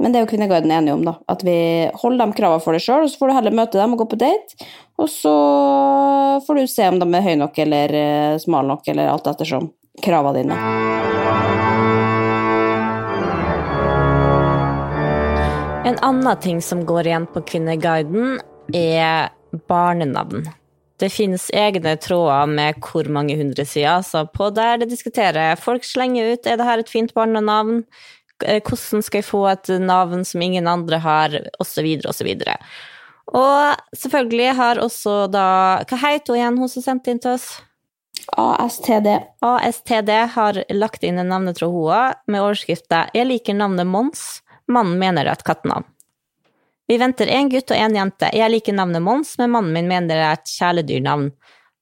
[0.00, 1.12] Men det er jo Kvinneguiden enige om, da.
[1.28, 1.54] At vi
[2.00, 4.06] holder de kravene for deg sjøl, og så får du heller møte dem og gå
[4.14, 4.68] på date.
[5.00, 5.34] Og så
[6.46, 9.68] får du se om de er høye nok eller eh, smale nok, eller alt ettersom
[10.00, 10.56] kravene dine.
[15.90, 18.38] En annen ting som går igjen på Kvinneguiden,
[18.70, 19.28] er
[19.68, 20.46] barnenavn.
[21.00, 25.84] Det finnes egne tråder med hvor mange hundre sider, så på der det diskuterer folk
[25.88, 27.82] slenger ut er det her et fint barnenavn,
[28.44, 32.30] hvordan skal jeg få et navn som ingen andre har, osv., osv.
[33.30, 35.46] Og selvfølgelig har også da
[35.86, 37.60] Hva heter hun igjen, hun som sendte inn til oss?
[38.36, 39.08] ASTD.
[39.42, 44.42] ASTD har lagt inn en navnetråd hun med overskrifta 'Jeg liker navnet Mons'.
[44.68, 45.86] Mannen mener det er et kattenavn.
[46.90, 48.28] Vi venter en gutt og en jente.
[48.34, 51.28] Jeg liker navnet Mons, men mannen min mener det er et kjæledyrnavn.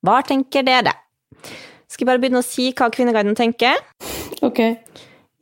[0.05, 0.92] Hva tenker dere?
[1.88, 3.81] Skal jeg bare begynne å si hva Kvinneguiden tenker?
[4.44, 4.61] Ok.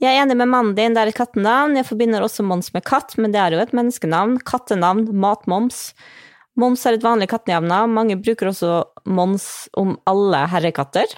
[0.02, 1.78] Jeg er enig med mannen din, det er et kattenavn.
[1.78, 4.36] Jeg forbinder også Mons med katt, men det er jo et menneskenavn.
[4.44, 5.94] Kattenavn, matmoms.
[6.60, 7.94] Moms er et vanlig kattenavn.
[7.96, 9.46] Mange bruker også Mons
[9.80, 11.16] om alle herrekatter.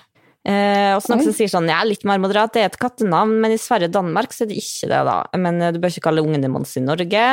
[0.48, 3.34] Eh, og så noen som sier sånn, er litt mer moderat, det er et kattenavn,
[3.42, 5.16] men i Sverige og Danmark så er det ikke det, da.
[5.42, 7.24] Men eh, du bør ikke kalle ungen din Mons i Norge.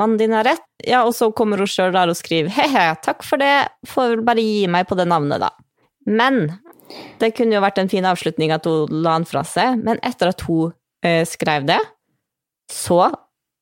[0.00, 0.66] Mannen din har rett.
[0.84, 4.44] Ja, og så kommer hun sjøl der og skriver he-he, takk for det, får bare
[4.44, 5.54] gi meg på det navnet, da.
[6.08, 6.58] Men
[7.22, 10.34] det kunne jo vært en fin avslutning at hun la den fra seg, men etter
[10.34, 10.74] at hun
[11.28, 11.80] skrev det,
[12.72, 13.08] så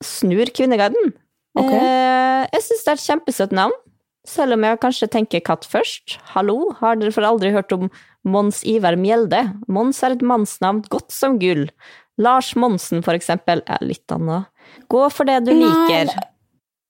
[0.04, 1.12] snur Kvinneguiden.
[1.56, 1.80] Okay.
[1.80, 3.76] Eh, jeg syns det er et kjempesøtt navn,
[4.26, 6.18] selv om jeg kanskje tenker katt først.
[6.34, 7.88] Hallo, har dere for aldri hørt om
[8.26, 9.44] Mons Ivar Mjelde?
[9.70, 11.68] Mons er et mannsnavn godt som gull.
[12.20, 14.48] Lars Monsen, for eksempel, er litt annet.
[14.92, 16.12] Gå for det du Nei, liker.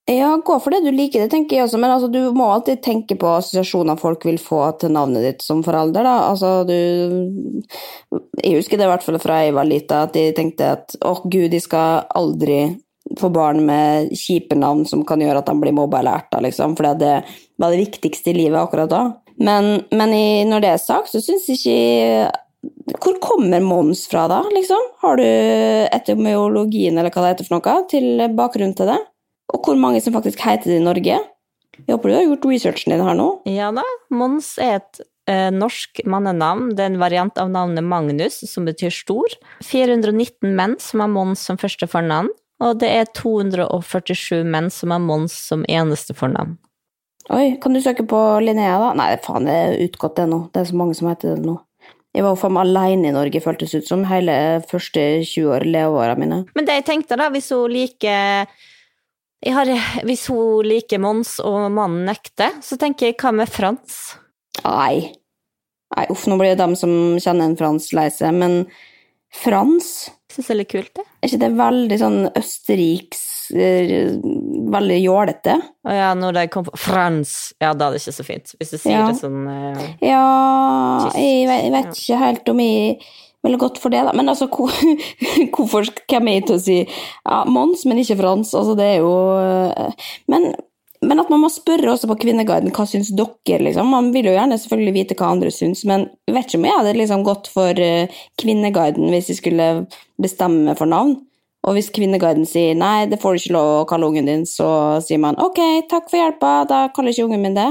[0.08, 2.78] Ja, gå for det du liker, det tenker jeg også, men altså, du må alltid
[2.84, 6.12] tenke på assosiasjoner folk vil få til navnet ditt som forelder, da.
[6.28, 6.76] Altså, du
[8.44, 11.24] Jeg husker det i hvert fall fra jeg var lita, at de tenkte at åh,
[11.26, 12.60] gud, de skal aldri
[13.18, 16.78] få barn med kjipe navn som kan gjøre at de blir mobba eller erta, liksom,
[16.78, 17.12] for det
[17.58, 19.02] var det viktigste i livet akkurat da.
[19.42, 22.30] Men, men i, når det er sagt, så syns ikke
[23.02, 24.86] Hvor kommer Mons fra, da, liksom?
[25.02, 29.02] Har du etymologien, eller hva det heter for noe, til bakgrunnen til det?
[29.54, 31.18] Og hvor mange som faktisk heter det i Norge?
[31.76, 33.28] Jeg håper du har gjort researchen din her nå.
[33.50, 36.72] Ja da, Mons er et eh, norsk mannenavn.
[36.76, 39.36] Det er en variant av navnet Magnus, som betyr stor.
[39.66, 42.32] 419 menn som har Mons som første fornavn,
[42.64, 46.56] og det er 247 menn som har Mons som eneste fornavn.
[47.34, 48.92] Oi, kan du søke på Linnea, da?
[48.96, 50.44] Nei, faen, det er utgått det nå.
[50.54, 51.56] Det er så mange som heter det nå.
[52.16, 55.66] Jeg var jo faen meg alene i Norge, føltes ut som, hele første 20 år
[55.68, 56.44] leveåra mine.
[56.56, 58.46] Men det jeg tenkte, da, hvis hun liker
[59.54, 59.70] har,
[60.06, 64.16] Hvis hun liker Mons og mannen nekter, så tenker jeg hva med Frans?
[64.64, 65.12] Nei.
[65.96, 66.90] Nei, uff, nå blir det dem som
[67.22, 68.64] kjenner en Frans lei seg, men
[69.36, 71.04] Frans Syns det er litt kult, det.
[71.22, 73.20] Er ikke det veldig sånn Østerriks
[73.56, 74.16] eh,
[74.74, 75.54] Veldig jålete?
[75.86, 78.52] Å ja, når de kom på Frans, ja, da er det ikke så fint.
[78.58, 79.06] Hvis du sier Ja.
[79.06, 80.26] det sånn uh, Ja,
[81.14, 82.98] jeg vet, jeg vet ikke helt om jeg
[83.46, 84.14] ville godt for det, da.
[84.16, 84.72] Men altså, hvor,
[85.56, 88.54] hvorfor hvem jeg til å si ja, Mons, men ikke Frans?
[88.56, 90.50] Altså, det er jo eh, Men,
[91.06, 93.92] men at man må spørre også på Kvinneguiden hva syns dere, liksom.
[93.92, 96.98] Man vil jo gjerne selvfølgelig vite hva andre syns, men vet ikke om jeg hadde
[96.98, 99.70] liksom gått for eh, Kvinneguiden hvis jeg skulle
[100.22, 101.18] bestemme for navn.
[101.66, 104.68] Og hvis Kvinneguiden sier nei, det får du ikke lov å kalle ungen din, så
[105.02, 105.58] sier man ok,
[105.90, 107.70] takk for hjelpa, da kaller ikke ungen min det.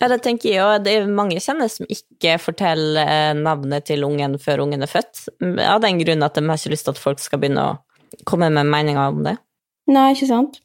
[0.00, 0.84] Ja, det tenker jeg òg.
[0.86, 5.26] Det er mange kjenner som ikke forteller eh, navnet til ungen før ungen er født.
[5.60, 7.78] Av den grunn at de har ikke lyst til at folk skal begynne å
[8.28, 9.36] komme med meninger om det.
[9.90, 10.60] Nei, ikke sant?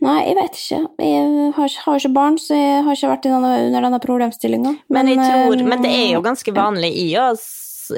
[0.00, 0.80] Nei, jeg vet ikke.
[1.04, 4.72] Jeg har, har ikke barn, så jeg har ikke vært denne, under denne problemstillinga.
[4.88, 7.46] Men, men, tror, men det er eh, jo ganske vanlig i oss.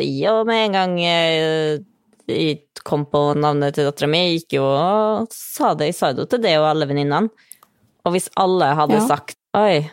[0.01, 1.83] I og med en gang eh,
[2.31, 5.93] jeg kom på navnet til dattera mi, jeg gikk jo og sa det.
[5.93, 7.51] Jeg sa det jo til det og alle venninnene.
[8.03, 9.07] Og hvis alle hadde Ja.
[9.07, 9.91] sagt oi, eh,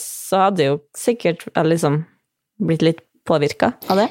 [0.00, 2.02] så hadde jeg jo sikkert eh, liksom
[2.66, 4.08] blitt litt påvirka av det.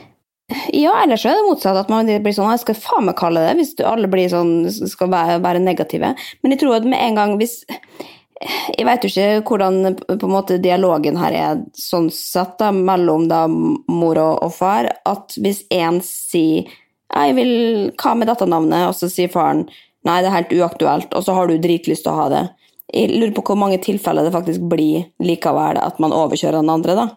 [0.73, 3.57] Ja, ellers er det motsatt, at man blir sånn Jeg skal faen meg kalle det,
[3.59, 6.15] hvis alle blir sånn, skal være, være negative.
[6.41, 7.59] Men jeg tror at med en gang hvis
[8.39, 9.99] Jeg vet jo ikke hvordan
[10.31, 15.65] måte dialogen her er sånn sett da, mellom da mor og, og far, at hvis
[15.75, 16.71] én sier
[17.09, 17.53] jeg vil,
[17.99, 18.87] Hva med dette navnet?
[18.89, 19.67] Og så sier faren
[20.07, 22.43] nei, det er helt uaktuelt, og så har du dritlyst til å ha det.
[22.93, 26.95] Jeg lurer på hvor mange tilfeller det faktisk blir likevel at man overkjører den andre,
[26.97, 27.07] da.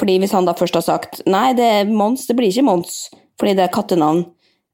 [0.00, 3.10] Fordi hvis han da først har sagt nei, det er Mons, det blir ikke Mons,
[3.40, 4.24] fordi det er kattenavn,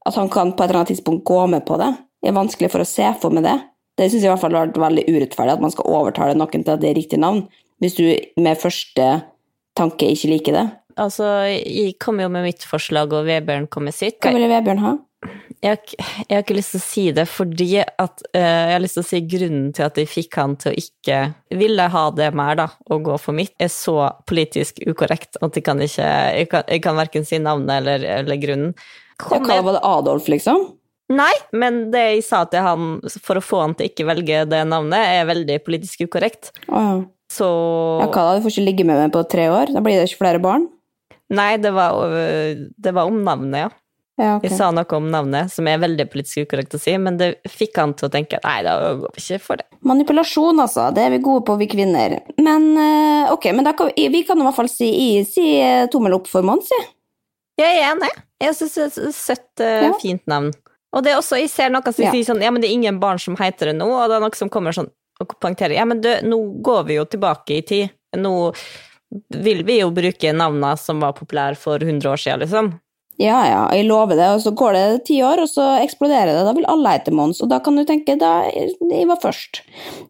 [0.07, 1.91] at han kan på et eller annet tidspunkt gå med på det,
[2.25, 3.57] er vanskelig for å se for meg det.
[3.97, 6.63] Det syns jeg i hvert fall har vært veldig urettferdig, at man skal overtale noen
[6.63, 7.43] til at det er riktig navn,
[7.81, 8.05] hvis du
[8.41, 9.07] med første
[9.77, 10.67] tanke ikke liker det.
[10.97, 14.17] Altså, jeg kom jo med mitt forslag, og Vebjørn kom med sitt.
[14.23, 14.95] Hva ville Vebjørn ha?
[15.63, 18.99] Jeg jeg har ikke lyst til å si det fordi at uh, Jeg har lyst
[18.99, 21.19] til å si grunnen til at de fikk han til å ikke
[21.57, 25.65] ville ha det mer, da, og gå for mitt, er så politisk ukorrekt at jeg
[25.65, 28.73] kan ikke Jeg kan, jeg kan verken si navnet eller, eller grunnen.
[29.17, 30.67] Ja, hva var det Adolf, liksom?
[31.07, 34.63] Nei, men det jeg sa til han for å få han til ikke velge det
[34.67, 36.51] navnet, er veldig politisk ukorrekt.
[36.67, 36.81] Oh.
[36.81, 36.97] ja.
[37.31, 37.47] Så
[37.99, 38.37] Ja, hva da?
[38.37, 39.73] Du får ikke ligge med meg på tre år?
[39.75, 40.67] Da blir det ikke flere barn?
[41.33, 43.71] Nei, det var, øh, det var om navnet, ja.
[44.17, 44.49] Ja, okay.
[44.49, 47.77] Jeg sa noe om navnet, som er veldig politisk ukorrekt å si, men det fikk
[47.77, 49.67] han til å tenke nei, da går vi ikke for det.
[49.85, 50.87] Manipulasjon, altså.
[50.95, 52.15] Det er vi gode på, vi kvinner.
[52.41, 54.89] Men eh, ok, men da kan vi, kan i hvert fall si,
[55.29, 56.87] si eh, tommel opp for Mons, jeg.
[57.61, 58.09] Jeg er enig.
[58.41, 59.93] Jeg syns det er et søtt, øh, Ja.
[60.01, 60.49] fint navn.
[60.97, 62.11] Og det er også, jeg ser noen som Ja.
[62.13, 64.25] sier sånn ja, men det er ingen barn som heter det nå, og det er
[64.25, 64.89] noen som kommer sånn
[65.21, 67.89] og poengterer ja, men du, nå går vi jo tilbake i tid.
[68.17, 68.33] Nå
[69.33, 72.69] vil vi jo bruke navnene som var populære for 100 år siden, liksom.
[73.17, 74.27] Ja, ja, jeg lover det.
[74.35, 76.43] Og så går det ti år, og så eksploderer det.
[76.45, 79.63] Da vil alle hete Mons, og da kan du tenke da jeg var først.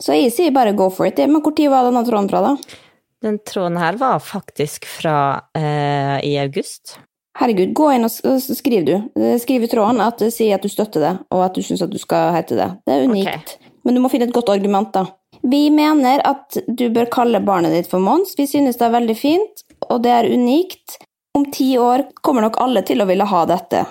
[0.04, 1.22] Så jeg sier bare go for it.
[1.24, 2.80] Men tid var denne tråden fra, da?
[3.24, 5.18] Den tråden her var faktisk fra
[5.58, 6.98] eh, i august.
[7.38, 8.96] Herregud, gå inn og skriv, du.
[9.18, 11.84] Eh, Skriv i tråden at eh, si at du støtter det, og at du syns
[11.86, 12.70] at du skal hete det.
[12.86, 13.58] Det er unikt.
[13.86, 15.06] Men du må finne et godt argument, da.
[15.48, 18.34] Vi mener at du bør kalle barnet ditt for Mons.
[18.38, 20.98] Vi synes det er veldig fint, og det er unikt.
[21.38, 23.84] Om ti år kommer nok alle til å ville ha dette.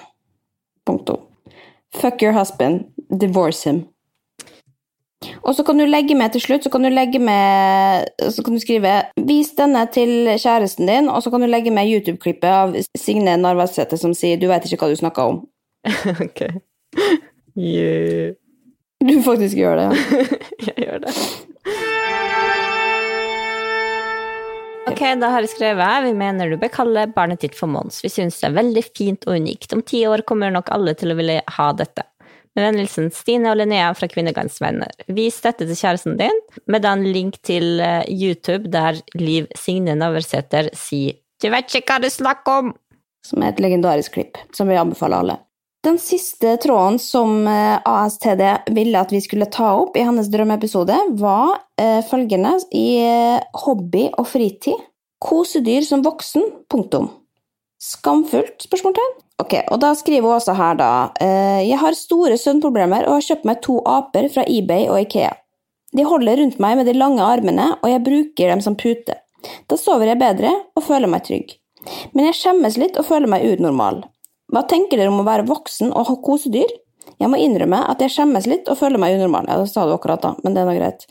[0.87, 1.20] Punktum.
[1.94, 2.88] Fuck your husband.
[3.20, 3.85] Divorce him.
[5.46, 8.54] Og så kan du legge med til slutt, så kan du legge med Så kan
[8.54, 12.74] du skrive 'Vis denne til kjæresten din', og så kan du legge med YouTube-klippet av
[12.98, 15.40] Signe Narvarsete som sier 'Du vet ikke hva du snakker om'.
[16.26, 16.40] ok.
[17.56, 18.35] Yeah.
[19.09, 20.26] Du faktisk gjør det, ja.
[20.66, 21.14] Jeg gjør det.
[24.87, 26.05] Ok, da har jeg skrevet her.
[26.07, 27.99] Vi mener du bør kalle barnet ditt for Mons.
[28.05, 29.72] Vi syns det er veldig fint og unikt.
[29.75, 32.05] Om ti år kommer nok alle til å ville ha dette.
[32.57, 34.94] Med vennelsen Stine og Linnea fra Kvinnegangs venner.
[35.12, 36.38] Vis dette til kjæresten din
[36.70, 41.92] med da en link til eh, YouTube der Liv Signe Navarsete sier 'Du vet ikke
[41.92, 42.72] hva du snakker om'.
[43.27, 45.37] Som er et legendarisk klipp, som vi anbefaler alle.
[45.87, 48.42] Den siste tråden som eh, ASTD
[48.75, 54.09] ville at vi skulle ta opp i hennes drømmeepisode, var eh, følgende i eh, hobby
[54.18, 54.81] og fritid.
[55.22, 56.42] Kosedyr som voksen.
[56.72, 57.07] Punktum.
[57.79, 58.66] Skamfullt?
[58.66, 59.14] spørsmålstegn.
[59.44, 60.90] Ok, og da skriver hun også her, da.
[61.22, 65.31] eh, Jeg har store søvnproblemer og har kjøpt meg to aper fra eBay og Ikea.
[65.96, 69.20] De holder rundt meg med de lange armene, og jeg bruker dem som pute.
[69.70, 71.55] Da sover jeg bedre og føler meg trygg.
[72.11, 74.03] Men jeg skjemmes litt og føler meg unormal.
[74.52, 76.70] Hva tenker dere om å være voksen og ha kosedyr?
[77.16, 79.46] Jeg må innrømme at jeg skjemmes litt og føler meg unormal.
[79.48, 81.06] Ja, det sa du akkurat, da, men det er nå greit.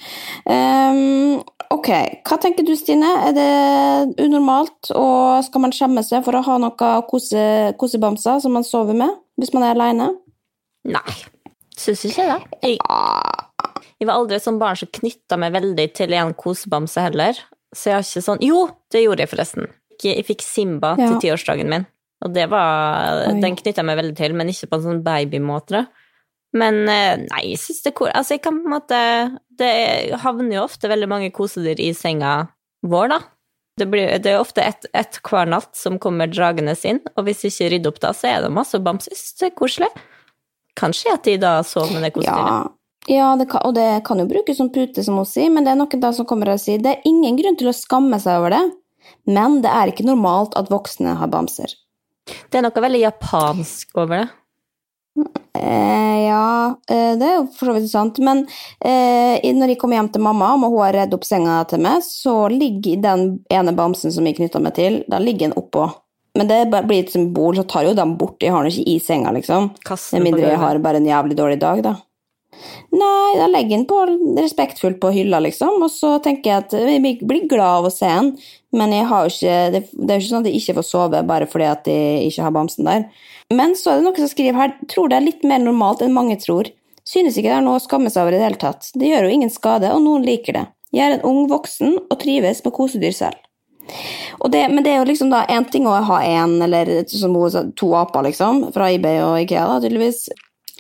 [0.45, 1.39] Um,
[1.73, 1.89] ok,
[2.27, 3.09] hva tenker du, Stine?
[3.29, 7.45] Er det unormalt, og skal man skjemme seg for å ha noen kose,
[7.81, 10.11] kosebamser som man sover med, hvis man er alene?
[10.85, 11.15] Nei,
[11.79, 12.37] syns ikke det.
[12.67, 12.77] Jeg,
[13.97, 17.39] jeg var aldri sånn barn som knytta meg veldig til en kosebamse heller.
[17.75, 18.61] Så jeg har ikke sånn Jo,
[18.93, 19.73] det gjorde jeg forresten.
[20.03, 21.07] Jeg fikk Simba Ja.
[21.09, 21.87] til tiårsdagen min.
[22.25, 23.37] Og det var Oi.
[23.43, 25.85] Den knytta jeg meg veldig til, men ikke på en sånn babymåte.
[26.55, 28.11] Men eh, nei, jeg syns det er cool.
[28.15, 28.99] Altså, jeg kan på en måte
[29.59, 29.71] Det
[30.23, 32.37] havner jo ofte veldig mange kosedyr i senga
[32.85, 33.19] vår, da.
[33.75, 37.43] Det, blir, det er ofte ett et hver natt som kommer dragende inn, og hvis
[37.43, 39.17] vi ikke rydder opp da, så er det masse bamser.
[39.39, 39.89] Det er koselig.
[40.79, 42.71] Kanskje at de da sover med det kosedyret.
[43.09, 45.67] Ja, ja det kan, og det kan jo brukes som pute, som hun sier, men
[45.67, 48.21] det er noen da som kommer og sier det er ingen grunn til å skamme
[48.23, 48.63] seg over det,
[49.27, 51.73] men det er ikke normalt at voksne har bamser.
[52.25, 54.25] Det er noe veldig japansk over det.
[55.55, 58.41] Eh, ja, eh, det er jo for så vidt sant, men
[58.83, 62.03] eh, når jeg kommer hjem til mamma, og hun har redd opp senga til meg,
[62.03, 65.87] så ligger den ene bamsen som jeg knytta meg til, den ligger den oppå.
[66.35, 68.41] Men det blir et symbol, så tar jo den bort.
[68.43, 69.69] Jeg har den ikke i senga, liksom.
[70.17, 71.93] Med mindre jeg har bare en jævlig dårlig dag, da.
[72.95, 73.97] Nei, da legger den på
[74.39, 78.07] respektfullt på hylla, liksom, og så tenker jeg at jeg blir glad av å se
[78.07, 78.31] den,
[78.75, 81.21] men jeg har jo ikke, det, er jo ikke sånn at jeg ikke får sove
[81.27, 83.05] bare fordi at jeg ikke har bamsen der.
[83.53, 86.15] Men så er det noen som skriver her, tror det er litt mer normalt enn
[86.15, 86.71] mange tror.
[87.05, 88.89] Synes ikke det er noe å skamme seg over i det hele tatt.
[88.97, 90.65] Det gjør jo ingen skade, og noen liker det.
[90.95, 93.41] Jeg er en ung voksen og trives med kosedyr selv.
[94.49, 97.71] Det, men det er jo liksom da en ting å ha en, eller som hun
[97.77, 100.25] to aper, liksom, fra eBay og Ikea, da, tydeligvis.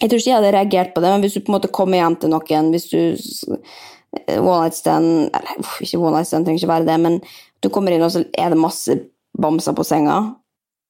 [0.01, 2.01] Jeg tror ikke jeg hadde reagert på det, men hvis du på en måte kommer
[2.01, 6.47] hjem til noen, hvis du eh, One night stand Eller uff, ikke one night stand,
[6.47, 7.19] trenger ikke være det, men
[7.63, 8.97] du kommer inn, og så er det masse
[9.35, 10.19] bamser på senga.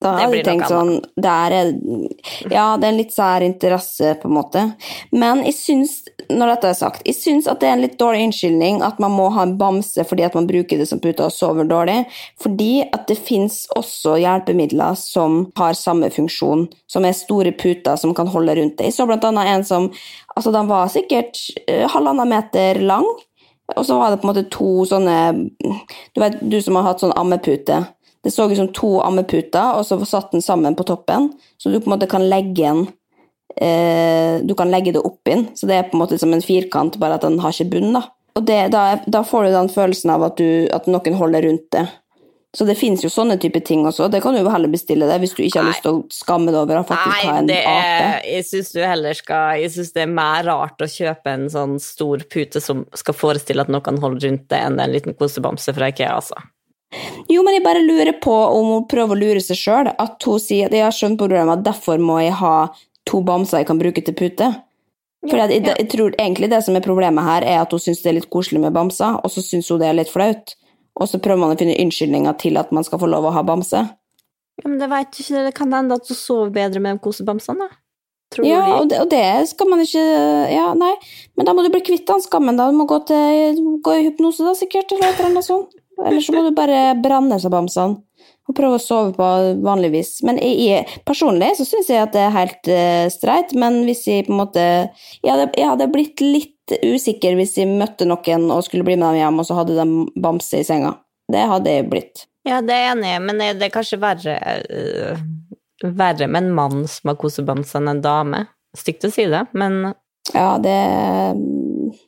[0.04, 1.54] Da har hadde jeg tenkt sånn det er,
[2.52, 4.66] Ja, det er en litt sær interesse, på en måte.
[5.16, 5.96] Men jeg syns,
[6.30, 9.14] når dette er sagt, jeg syns at det er en litt dårlig unnskyldning at man
[9.14, 12.02] må ha en bamse fordi at man bruker det som pute og sover dårlig.
[12.42, 18.16] Fordi at det fins også hjelpemidler som har samme funksjon, som er store puter som
[18.18, 18.90] kan holde rundt deg.
[18.90, 19.92] Jeg så blant annet en som
[20.36, 23.06] Altså, den var sikkert eh, halvannen meter lang.
[23.76, 25.16] Og så var det på en måte to sånne
[26.12, 27.86] Du vet, du som har hatt sånn ammepute.
[28.26, 31.30] Det så ut som to ammeputer, og så satt den sammen på toppen.
[31.62, 32.88] Så du på en måte kan legge den
[33.62, 35.48] eh, Du kan legge det opp inn.
[35.56, 37.94] Så det er på en måte som en firkant, bare at den har ikke bunn.
[37.96, 38.06] Da.
[38.36, 41.70] Og det, da, da får du den følelsen av at, du, at noen holder rundt
[41.76, 41.86] det.
[42.56, 44.08] Så det fins jo sånne type ting også.
[44.08, 45.74] Det kan du jo heller bestille deg hvis du ikke har Nei.
[45.74, 48.14] lyst til å skamme deg over å faktisk ha Nei, en det ape.
[48.32, 51.76] jeg syns du heller skal Jeg syns det er mer rart å kjøpe en sånn
[51.84, 55.92] stor pute som skal forestille at noen holder rundt det, enn en liten kosebamse fra
[55.92, 56.40] IKEA, altså.
[57.28, 59.92] Jo, men jeg bare lurer på om hun prøver å lure seg sjøl.
[59.92, 62.56] At hun sier at jeg har skjønt problemet, derfor må jeg ha
[63.06, 64.50] to bamser jeg kan bruke til pute.
[65.26, 68.04] For jeg, jeg, jeg tror egentlig det som er problemet her, er at hun syns
[68.04, 70.54] det er litt koselig med bamser, og så syns hun det er litt flaut.
[70.96, 73.42] Og så prøver man å finne unnskyldninger til at man skal få lov å ha
[73.46, 73.82] bamse.
[74.62, 77.04] Ja, men det veit du ikke, det kan hende at hun sover bedre med de
[77.04, 77.82] kosebamsene, da.
[78.34, 80.96] Tror Ja, og det, og det skal man ikke Ja, nei,
[81.38, 82.70] men da må du bli kvitt den skammen, da.
[82.72, 85.76] Du må gå, til, gå i hypnose, da, sikkert, eller et eller annet sånt.
[86.02, 88.02] Eller så må du bare brenne seg bamsene
[88.46, 89.30] og prøve å sove på
[89.66, 90.12] vanlig vis.
[90.26, 94.28] Men jeg, personlig så syns jeg at det er helt uh, streit, men hvis jeg
[94.28, 94.66] på en måte
[95.24, 99.08] Jeg hadde, jeg hadde blitt litt usikker hvis jeg møtte noen og skulle bli med
[99.08, 100.96] dem hjem, og så hadde de bamse i senga.
[101.32, 102.26] Det hadde jeg blitt.
[102.46, 104.36] Ja, det er jeg enig i, men det det er kanskje verre,
[104.70, 105.22] øh,
[105.98, 108.44] verre med en mann som har kosebamse enn en dame.
[108.78, 109.94] Stygt å si det, men
[110.34, 110.74] Ja, det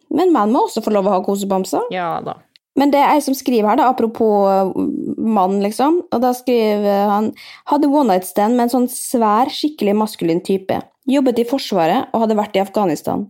[0.10, 1.90] Men menn må også få lov å ha kosebamser.
[1.94, 2.40] ja da.
[2.78, 4.74] Men det er ei som skriver her, da, apropos uh,
[5.18, 6.04] mann, liksom.
[6.14, 7.32] Og da skriver han
[7.72, 10.78] hadde one night stand med en sånn svær, skikkelig maskulin type.
[11.10, 13.26] Jobbet i Forsvaret og hadde vært i Afghanistan.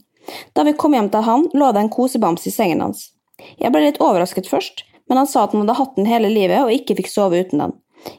[0.57, 3.11] Da vi kom hjem til han, lå det en kosebamse i sengen hans.
[3.61, 6.65] Jeg ble litt overrasket først, men han sa at han hadde hatt den hele livet
[6.65, 7.75] og ikke fikk sove uten den.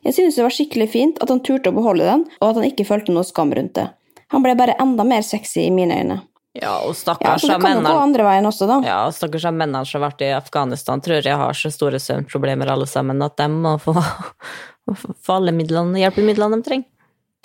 [0.06, 2.68] Jeg synes det var skikkelig fint at han turte å beholde den, og at han
[2.70, 3.88] ikke følte noe skam rundt det.
[4.32, 6.18] Han ble bare enda mer sexy i mine øyne.
[6.58, 8.80] Ja, og Ja, stakkars det av kan jo gå mennene andre veien også, da.
[8.86, 12.00] ja, og stakkars av mennene som har vært i Afghanistan, tror jeg har så store
[12.02, 13.94] søvnproblemer alle sammen at de må få,
[15.24, 16.90] få alle midlene, hjelpemidlene de trenger.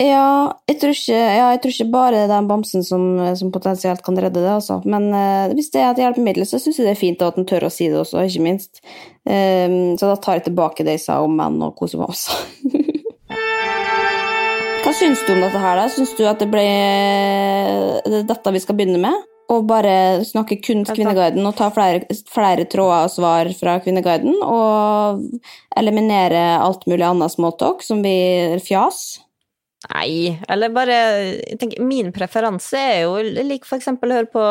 [0.02, 3.02] Ja, jeg tror ikke, ja, jeg tror ikke bare det er den bamsen som,
[3.38, 4.80] som potensielt kan redde det, altså.
[4.90, 7.46] Men eh, hvis det er et hjelpemiddel, så syns jeg det er fint at en
[7.46, 8.82] tør å si det også, ikke minst.
[9.22, 12.40] Um, så da tar jeg tilbake det jeg sa om menn og kose meg også.
[14.84, 15.84] Hva syns du om dette her, da?
[15.88, 16.62] Syns du at det ble
[18.04, 19.14] det dette vi skal begynne med?
[19.48, 24.34] Og bare snakke kun Kvinneguiden og ta flere, flere tråder og svar fra Kvinneguiden?
[24.44, 25.22] Og
[25.80, 29.22] eliminere alt mulig annet småtalk som blir fjas?
[29.88, 34.30] Nei, eller bare jeg tenker, Min preferanse er jo jeg liker for eksempel å høre
[34.34, 34.44] på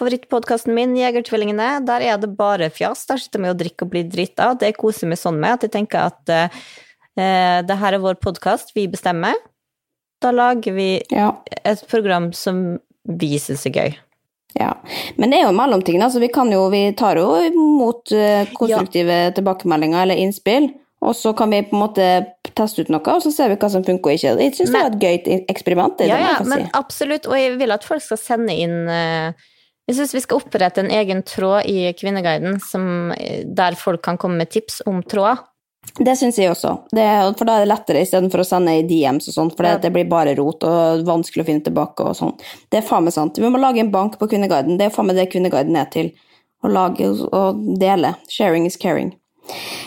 [0.00, 1.76] favorittpodkasten min, Jegertvillingene.
[1.86, 3.06] Der er det bare fjas.
[3.06, 4.50] Der sitter vi og drikker og blir drita.
[4.58, 8.18] Det koser jeg meg sånn med at jeg tenker at eh, det her er vår
[8.18, 9.38] podkast, vi bestemmer.
[10.20, 11.30] Da lager vi Ja.
[11.64, 13.96] et program som vi syns er gøy.
[14.58, 14.72] Ja,
[15.16, 16.00] men det er jo mellomting.
[16.02, 20.66] Altså, vi, kan jo, vi tar jo imot konstruktive konstruktive tilbakemeldinger eller innspill,
[21.00, 22.08] og så kan vi på en måte
[22.58, 24.34] teste ut noe, og så ser vi hva som funker og ikke.
[24.42, 25.96] Jeg syns det er var et gøy eksperiment.
[25.96, 26.70] Det, er Ja, ja, men si.
[26.74, 27.26] absolutt.
[27.30, 29.32] Og jeg vil at folk skal sende inn eh,
[29.88, 34.18] Jeg syns vi skal opprette en egen tråd i Kvinneguiden som, eh, der folk kan
[34.18, 35.40] komme med tips om tråder.
[35.98, 37.06] Det syns jeg også, det,
[37.38, 39.90] for da er det lettere istedenfor å sende i DMs og sånt, for det, det
[39.94, 42.34] blir bare rot og vanskelig å finne tilbake og sånn.
[42.70, 43.40] Det er faen meg sant.
[43.40, 44.78] Vi må lage en bank på Kvinneguiden.
[44.78, 46.12] Det er faen meg det Kvinneguiden er til.
[46.60, 48.14] Å lage og dele.
[48.28, 49.14] Sharing is caring.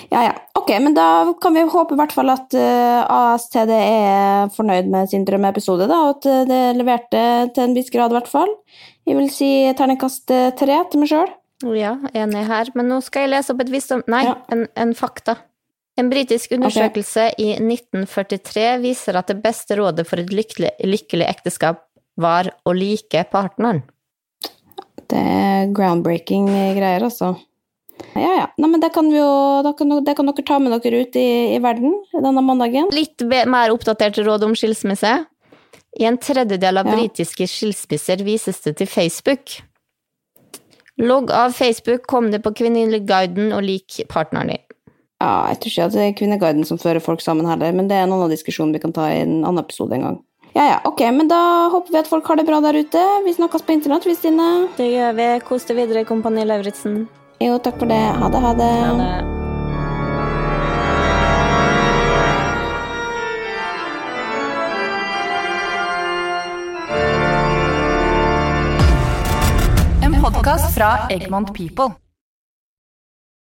[0.10, 0.34] Ja, ja.
[0.58, 5.12] Ok, men da kan vi håpe i hvert fall at uh, ASTD er fornøyd med
[5.12, 7.24] sin drømmeepisode, da, og at eh, det leverte
[7.54, 8.52] til en viss grad, i hvert fall.
[9.08, 11.32] Jeg vil si terningkast eh, tre til meg sjøl.
[11.78, 12.72] Ja, enig her.
[12.76, 14.04] Men nå skal jeg lese opp et visdom...
[14.12, 14.38] Nei, Ja.
[14.52, 15.38] en, en fakta.
[16.00, 21.84] En britisk undersøkelse i 1943 viser at det beste rådet for et lykkelig, lykkelig ekteskap
[22.18, 23.84] var å like partneren.
[25.10, 27.36] Det er groundbreaking greier, altså.
[28.18, 28.48] Ja, ja.
[28.58, 29.30] Nei, men det kan, vi jo,
[29.66, 32.90] det, kan, det kan dere ta med dere ut i, i verden denne mandagen.
[32.94, 35.14] Litt mer oppdatert råd om skilsmisse.
[36.00, 36.98] I en tredjedel av Ja.
[36.98, 39.60] britiske skilsmisser vises det til Facebook.
[40.98, 44.64] Logg av Facebook, kom det på Kvinneguiden og lik partneren din.
[45.24, 47.96] Ja, jeg tror ikke at det er Kvinneguiden som fører folk sammen heller, men det
[47.96, 50.18] er en annen diskusjon vi kan ta i en annen episode en gang.
[50.54, 53.04] Ja, ja, ok, men da håper vi at folk har det bra der ute.
[53.26, 54.68] Vi snakkes på internett, vi, Stine.
[54.78, 55.30] Det gjør vi.
[55.48, 57.08] Kos deg videre, Kompani Lauritzen.
[57.40, 58.04] Jo, takk for det.
[58.20, 58.70] Ha det, ha det.
[58.84, 59.10] Ha det.
[70.04, 72.03] En podkast fra Egmont People.